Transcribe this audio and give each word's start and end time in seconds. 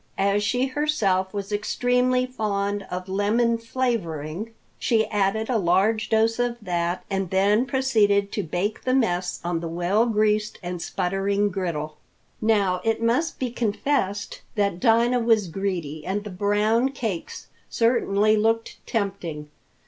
As 0.17 0.41
she 0.43 0.65
herself 0.65 1.31
was 1.31 1.51
extremely 1.51 2.25
fond 2.25 2.87
of 2.89 3.07
lemon 3.07 3.59
flavoring, 3.59 4.51
she 4.79 5.05
added 5.09 5.47
a 5.47 5.59
large 5.59 6.09
dose 6.09 6.39
of 6.39 6.57
that, 6.59 7.03
and 7.07 7.29
then 7.29 7.67
proceeded 7.67 8.31
to 8.31 8.41
bake 8.41 8.81
the 8.83 8.95
mess 8.95 9.39
on 9.43 9.59
the 9.59 9.67
well 9.67 10.07
greased 10.07 10.57
and 10.63 10.81
sputtering 10.81 11.49
griddle. 11.51 11.97
Now 12.41 12.81
it 12.83 12.99
must 13.03 13.37
be 13.37 13.51
confessed 13.51 14.41
that 14.55 14.79
Dinah 14.79 15.19
was 15.19 15.47
greedy, 15.49 16.03
and 16.03 16.23
the 16.23 16.31
brown 16.31 16.89
cakes 16.93 17.49
certainly 17.69 18.35
looked 18.35 18.79
tempting. 18.87 19.51